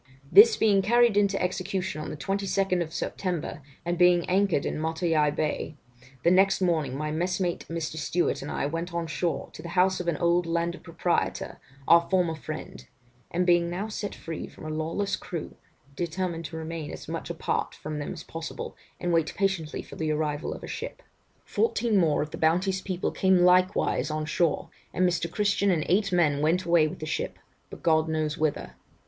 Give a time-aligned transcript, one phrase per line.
[0.31, 5.75] 'This being carried into execution on the 22nd September, and having anchored in Matavai bay,
[6.23, 7.97] the next morning my messmate (Mr.
[7.97, 12.09] Stewart) and I went on shore, to the house of an old landed proprietor, our
[12.09, 12.83] former friend;
[13.29, 15.55] and being now set free from a lawless crew,
[15.95, 20.09] determined to remain as much apart from them as possible, and wait patiently for the
[20.11, 21.03] arrival of a ship.
[21.45, 25.29] Fourteen more of the Bounty's people came likewise on shore, and Mr.
[25.29, 27.37] Christian and eight men went away with the ship,
[27.69, 28.73] but God knows whither.